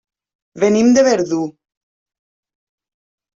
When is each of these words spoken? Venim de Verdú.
Venim 0.63 0.89
de 0.95 1.03
Verdú. 1.07 1.41